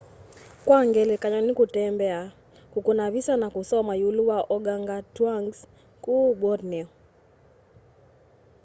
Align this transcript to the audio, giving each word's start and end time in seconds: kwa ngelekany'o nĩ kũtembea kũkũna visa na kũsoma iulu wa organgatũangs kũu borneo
kwa 0.65 0.79
ngelekany'o 0.87 1.39
nĩ 1.45 1.53
kũtembea 1.59 2.19
kũkũna 2.73 3.05
visa 3.13 3.33
na 3.41 3.47
kũsoma 3.55 3.93
iulu 4.01 4.21
wa 4.29 4.39
organgatũangs 4.55 5.57
kũu 6.03 6.27
borneo 6.41 6.87